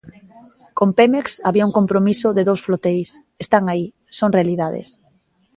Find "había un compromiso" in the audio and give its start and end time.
1.47-2.27